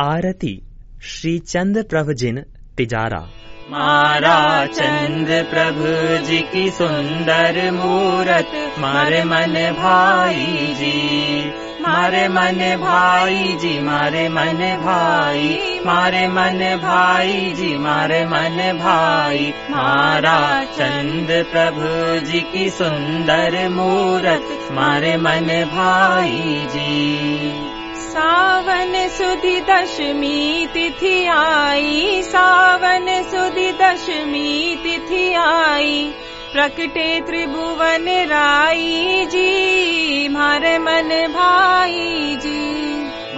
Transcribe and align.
आरती 0.00 0.62
श्री 1.02 1.38
चंद 1.38 1.86
प्रभु 1.90 2.12
जिन 2.12 2.44
तिजारा। 2.76 3.28
मारा 3.70 4.66
चंद 4.66 5.26
प्रभु 5.26 6.26
जी 6.26 6.40
की 6.40 6.70
सुंदर 6.70 7.70
मूरत 7.70 8.74
मारे 8.78 9.24
मन 9.24 9.74
भाई 9.78 10.74
जी। 10.74 11.52
मारे 11.82 12.28
मन 12.28 12.76
भाई 12.80 13.44
जी 13.44 13.80
मारे 13.80 14.28
मन 14.28 14.78
भाई 14.80 15.71
मारे 15.86 16.26
मन 16.28 16.58
भाई 16.82 17.32
जी 17.32 17.76
मारे 17.78 18.24
मन 18.24 18.58
भाई। 18.82 19.52
मारा 19.70 20.64
चंद 20.64 21.30
प्रभु 21.52 21.88
जी 22.26 22.40
की 22.40 22.68
सुंदर 22.70 23.68
मूरत 23.68 24.68
मारे 24.72 25.16
मन 25.16 25.48
भाई 25.74 26.66
जी। 26.74 27.52
सावन 27.98 29.08
सुधि 29.08 29.60
दशमी 29.60 30.66
तिथि 30.66 31.26
आई 31.26 32.22
सावन 32.22 33.06
सुधि 33.22 33.70
दशमी 33.72 34.76
तिथि 34.76 35.34
आई। 35.34 36.12
प्रकटे 36.52 37.20
त्रिभुवन 37.20 38.08
राई 38.30 39.26
जी 39.26 40.28
मारे 40.28 40.78
मन 40.78 41.08
भाई 41.30 42.36
जी 42.36 42.81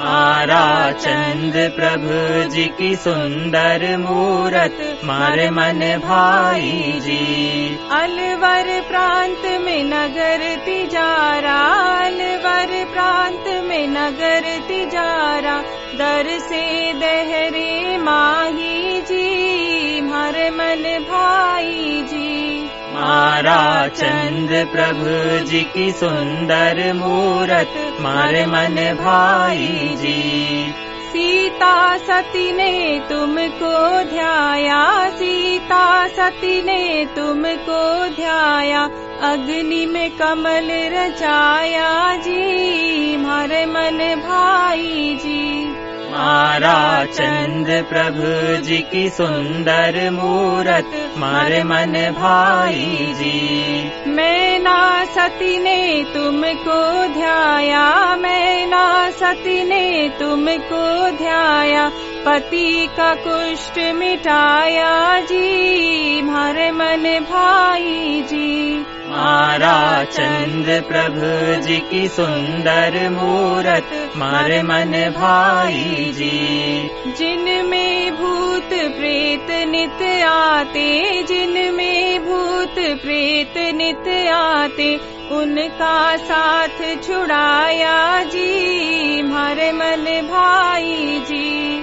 चंद 0.05 1.55
प्रभु 1.77 2.17
जी 2.51 2.65
की 2.79 2.95
सुंदर 3.05 3.85
मूरत 3.99 4.77
मारे 5.05 5.49
मन 5.51 5.81
भाई 6.05 6.93
जी 7.05 7.21
अलवर 7.99 8.69
प्रांत 8.89 9.47
में 9.65 9.83
नगर 9.85 10.45
तिजारा 10.65 11.57
अलवर 12.05 12.73
प्रांत 12.93 13.49
में 13.69 13.87
नगर 13.89 14.51
तिजारा 14.69 15.57
दर 15.99 16.31
से 16.49 16.63
दहरे 17.01 17.99
माही 17.99 19.01
जी 19.11 20.01
मारे 20.11 20.51
मन 20.51 20.83
भाई 21.11 22.03
जी 22.13 22.24
मारा 22.95 23.63
चंद 23.89 24.51
प्रभु 24.73 25.15
जी 25.47 25.63
की 25.71 25.91
सुंदर 25.93 26.79
मूरत 26.95 27.75
मारे 28.01 28.45
मन 28.47 28.77
भाई 29.01 29.67
जी 30.03 30.21
सीता 31.13 31.75
सती 31.99 32.53
ने 32.53 32.73
तुमको 33.09 33.73
ध्याया 34.11 34.83
सीता 35.11 35.85
सती 36.09 36.61
ने 36.63 36.83
तुमको 37.17 37.83
ध्याया 38.15 38.85
अग्नि 39.31 39.85
में 39.87 40.11
कमल 40.17 40.71
रचाया 40.95 41.91
जी 42.17 43.17
मारे 43.17 43.65
मन 43.67 43.99
भाई 44.21 45.15
जी 45.23 45.45
चंद 47.07 47.67
प्रभु 47.89 48.31
जी 48.65 48.79
की 48.91 49.09
सुंदर 49.11 49.99
मूरत 50.11 50.93
मारे 51.19 51.63
मन 51.65 51.93
भाई 52.19 53.13
जी 53.19 54.11
मैना 54.11 54.79
सती 55.15 55.59
ने 55.59 55.83
तुमको 56.15 56.81
ध्याया 57.15 57.85
मैना 58.17 58.85
सती 59.11 59.63
ने 59.65 60.09
तुमको 60.19 60.85
ध्याया 61.19 61.89
पति 62.27 62.87
का 62.97 63.15
कुष्ठ 63.25 63.79
मिटाया 63.95 65.21
जी 65.21 66.23
मारे 66.23 66.71
मन 66.73 67.05
भाई 67.31 68.23
जी 68.31 68.85
चंद 70.05 70.67
प्रभु 70.89 71.29
जी 71.63 71.79
की 71.81 72.07
सुंदर 72.09 72.97
मूरत 73.11 73.91
मारे 74.17 74.63
मन 74.63 74.93
भाई 75.17 76.13
जी 76.13 76.31
जिनमें 77.19 78.17
भूत 78.17 78.69
प्रेत 78.97 79.51
नित 79.69 80.03
आते 80.27 80.89
जिनमें 81.23 82.25
भूत 82.25 82.75
प्रेत 83.03 83.59
नित 83.75 84.09
आते 84.35 84.95
उनका 85.33 86.17
साथ 86.17 86.83
छुड़ाया 87.03 88.23
जी 88.25 89.23
मारे 89.23 89.73
मन 89.73 90.05
भाई 90.31 91.19
जी 91.29 91.81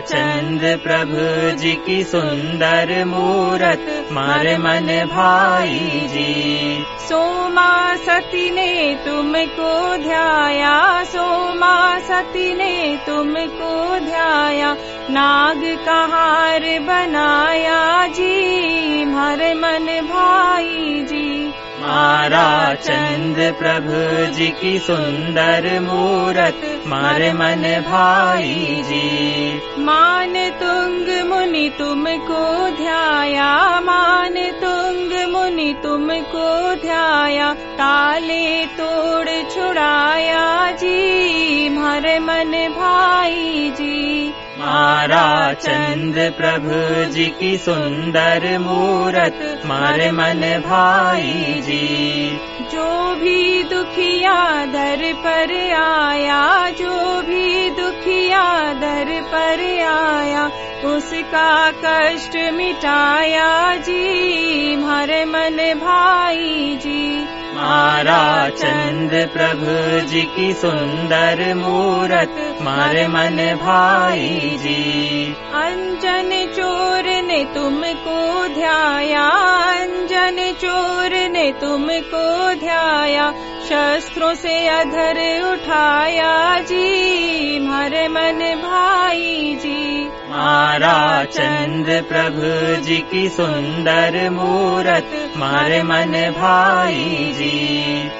चंद 0.00 0.60
प्रभु 0.82 1.24
जी 1.56 1.74
की 1.76 2.02
सुंदर 2.04 2.92
मूरत 3.04 4.08
मारे 4.12 4.56
मन 4.58 4.86
भाई 5.06 5.78
जी 6.06 6.84
सोमा 7.08 7.96
सती 7.96 8.50
ने 8.50 8.94
तुमको 9.04 9.96
ध्याया 9.96 11.04
सोमा 11.04 11.98
सती 11.98 12.54
ने 12.54 12.96
तुमको 13.06 13.98
ध्याया 14.00 14.72
नाग 15.10 15.64
का 15.86 16.00
हार 16.06 16.68
बनाया 16.80 18.06
जी 18.06 19.04
मारे 19.04 19.54
मन 19.54 19.86
भाई 20.06 21.02
जी 21.02 21.52
चंद 21.82 23.36
प्रभु 23.58 24.00
जी 24.34 25.78
मूरत 25.80 26.60
मारे 26.86 27.32
मन 27.32 27.62
भाई 27.86 28.82
जी 28.88 29.84
मान 29.84 30.34
तुंग 30.60 31.08
मुनि 31.28 31.68
तुमको 31.78 32.42
ध्याया 32.76 33.48
मान 33.80 34.34
तुंग 34.60 35.12
मुनि 35.32 35.72
तुमको 35.82 36.50
ध्याया 36.82 37.52
ताले 37.80 38.44
तोड़ 38.76 39.28
छुड़ाया 39.54 40.70
जी 40.72 41.68
मारे 41.78 42.18
मन 42.18 42.52
भाई 42.76 43.70
जी 43.70 44.32
चंद 44.62 46.14
प्रभु 46.36 46.78
जी 47.12 47.26
की 47.40 47.56
सुंदर 47.58 48.58
मूरत 48.58 49.62
मारे 49.66 50.10
मन 50.10 50.40
भाई 50.66 51.60
जी 51.60 52.38
जो 52.72 53.14
भी 53.14 53.62
दुखिया 53.62 54.66
दर 54.66 55.12
पर 55.24 55.52
आया 55.74 56.70
जो 56.70 57.22
भी 57.22 57.70
दुखिया 57.70 58.42
दर 58.72 59.20
पर 59.32 59.62
आया 59.86 60.46
उसका 60.84 61.70
कष्ट 61.84 62.36
मिटाया 62.52 63.76
जी 63.76 64.76
मारे 64.76 65.24
मन 65.24 65.56
भाई 65.80 66.78
जी। 66.82 67.24
मारा 67.54 68.48
चंद 68.48 69.10
प्रभु 69.32 69.74
जी 70.08 70.22
की 70.22 70.52
सुंदर 70.52 71.54
मूरत 71.54 72.58
मारे 72.62 73.06
मन 73.08 73.36
भाई 73.62 74.58
जी। 74.62 75.32
अंजन 75.54 76.30
चोर 76.56 77.22
ने 77.22 77.44
तुमको 77.44 78.48
ध्याया 78.54 79.28
अंजन 79.74 80.38
चोर 80.60 81.28
ने 81.28 81.52
तुमको 81.52 82.54
ध्याया 82.54 83.32
शस्त्रों 83.70 84.34
से 84.34 84.54
अधर 84.68 85.18
उठाया 85.42 86.60
जी। 86.60 87.58
मारे 87.60 88.08
मन 88.08 88.40
भाई 88.62 89.54
जी 89.60 90.08
मारा 90.30 91.24
चंद 91.24 91.86
प्रभु 92.08 92.82
जी 92.82 92.96
की 93.12 93.28
सुंदर 93.28 94.30
मूरत। 94.30 95.32
मारे 95.36 95.82
मन 95.82 96.12
भाई 96.38 97.32
जी 97.36 98.10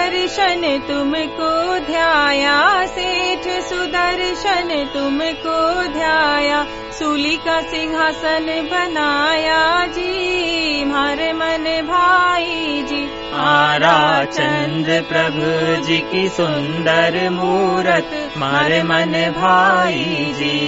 सुदर्शन 0.00 0.62
तुमको 0.88 1.78
ध्याया 1.86 2.54
सेठ 2.92 3.46
सुदर्शन 3.64 4.68
तुमको 4.94 5.56
ध्याया 5.92 6.62
सूली 6.98 7.36
का 7.44 7.60
सिंहासन 7.70 8.46
बनाया 8.70 9.60
जी 9.96 10.84
मारे 10.92 11.32
मन 11.42 11.68
भाई 11.90 12.82
जी 12.88 13.04
मारा 13.34 14.24
चंद 14.32 14.88
प्रभु 15.12 15.52
जी 15.86 15.98
की 16.12 16.28
सुंदर 16.38 17.22
मूरत 17.30 18.18
मारे 18.38 18.82
मन 18.92 19.12
भाई 19.36 20.04
जी 20.40 20.58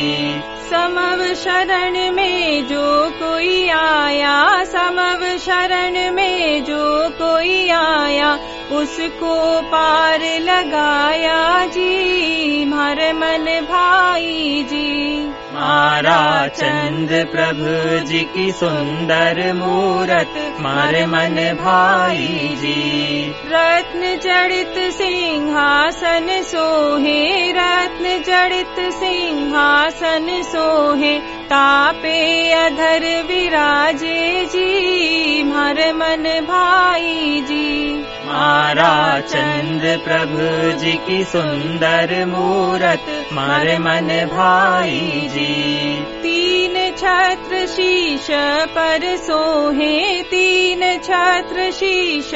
समव 0.72 1.22
शरण 1.36 1.96
में 2.14 2.66
जो 2.68 2.88
कोई 3.18 3.68
आया 3.78 4.38
समव 4.64 5.24
शरण 5.38 5.98
में 6.14 6.64
जो 6.64 6.84
कोई 7.18 7.68
आया 7.78 8.36
उसको 8.70 9.36
पार 9.62 10.20
लगाया 10.40 11.66
जी 11.66 12.64
मारे 12.64 13.12
मन 13.12 13.44
भाई 13.70 14.64
जी। 14.70 15.26
मारा 15.54 16.48
चंद 16.48 17.10
प्रभु 17.32 17.72
जी 18.08 18.20
की 18.34 18.50
सुंदर 18.52 19.40
मूरत 19.52 20.34
मारे 20.60 21.04
मन 21.06 21.36
भाई 21.60 22.26
जी। 22.60 22.76
रत्न 23.52 24.16
जड़ित 24.24 24.78
सिंहासन 24.94 26.28
सोहे 26.42 27.52
रत्न 27.52 28.16
जड़ित 28.28 28.80
सिंहासन 28.94 30.26
सोहे 30.52 31.18
तापे 31.52 32.18
अधर 32.52 33.04
विराजे 33.28 34.21
मन 35.72 36.24
भाई 36.46 37.40
जी 37.48 37.94
मारा 38.26 39.20
चंद 39.20 39.82
प्रभु 40.04 40.46
जी 40.78 40.92
की 41.06 41.24
सुंदर 41.24 42.14
मूरत 42.26 43.06
मारे 43.32 43.78
मन 43.78 44.08
भाई 44.32 45.28
जी 45.34 45.54
तीन 46.22 46.74
छत्र 46.96 47.66
शीश 47.66 48.26
पर 48.74 49.16
सोहे 49.16 50.22
तीन 50.22 50.80
छत्र 50.98 51.70
शीश 51.70 52.30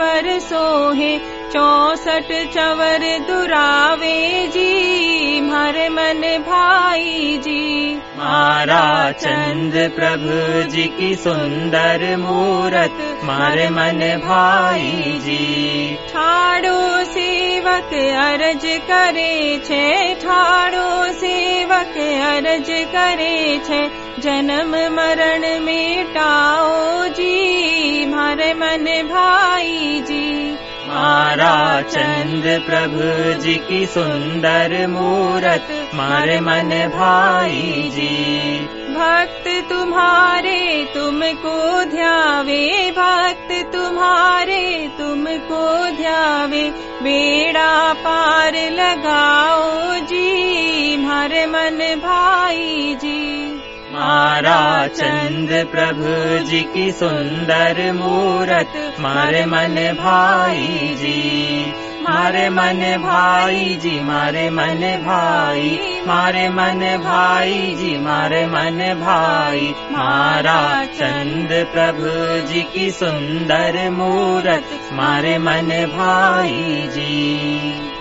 पर 0.00 0.38
सोहे 0.40 1.18
चौसठ 1.52 2.28
चवर 2.54 3.02
दुरावे 3.28 4.18
जी 4.54 5.40
मारे 5.40 5.88
मन 5.88 6.20
भाई 6.48 7.38
जी। 7.44 7.94
मारा 8.18 9.10
चंद 9.22 9.72
प्रभु 9.96 10.38
जी 10.70 10.86
की 10.98 11.14
सुंदर 11.24 12.04
मूरत 12.16 12.98
मारे 13.24 13.68
मन 13.70 13.98
भाई 14.26 15.18
जी। 15.24 15.96
ठाड़ो 16.12 16.78
सेवक 17.04 17.94
अरज 18.26 18.66
करे 18.90 19.58
छे 19.66 20.14
ठाड़ो 20.22 20.88
सेवक 21.20 21.98
अरज 22.30 22.70
करे 22.94 23.58
छे 23.66 23.82
जन्म 24.22 24.76
मरण 24.96 25.48
मिटाओ 25.64 27.06
जी 27.18 28.06
मारे 28.06 28.52
मन 28.54 28.84
भाई 29.12 30.00
जी 30.08 30.28
चंद 30.92 32.44
प्रभु 32.66 33.08
जी 33.42 33.54
की 33.68 33.84
सुंदर 33.86 34.72
मूरत 34.86 35.68
मारे 35.94 36.38
मन 36.40 36.70
भाई 36.94 37.90
जी 37.94 38.58
भक्त 38.94 39.46
तुम्हारे 39.70 40.58
तुमको 40.94 41.84
ध्यावे 41.90 42.90
भक्त 42.90 43.52
तुम्हारे 43.72 44.62
तुमको 44.98 45.66
ध्यावे 45.96 46.64
बेड़ा 47.02 47.92
पार 48.04 48.54
लगाओ 48.72 49.94
जी 50.04 50.96
मारे 51.06 51.46
मन 51.46 51.78
भाई 52.04 52.94
जी 52.94 53.69
चंद 54.86 55.68
प्रभु 55.72 56.44
जी 56.44 56.60
की 56.60 56.90
मूरत 57.92 58.96
मारे 59.00 59.46
मन 59.46 59.96
भाई 60.00 60.66
जी 60.78 61.74
मारे 62.02 62.48
मन 62.48 62.98
भाई 63.02 63.64
जी 63.64 64.00
मारे 64.00 64.50
मन 64.50 65.02
भाई 65.06 65.78
मारे 66.06 66.48
मन 66.48 66.98
भाई 67.04 67.52
जी 67.52 67.98
मारे 67.98 68.46
मन 68.46 68.94
भाई। 69.00 69.74
मारा 69.92 70.84
चंद 70.84 71.48
प्रभु 71.48 72.48
जी 72.48 72.62
की 72.62 72.90
सुंदर 72.90 73.90
मूरत 73.90 74.64
मारे 74.92 75.38
मन 75.38 75.68
भाई 75.96 76.88
जी 76.88 77.99